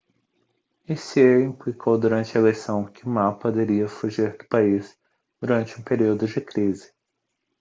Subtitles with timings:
[0.87, 4.99] hsieh implicou durante a eleição que ma poderia fugir do país
[5.39, 6.91] durante um período de crise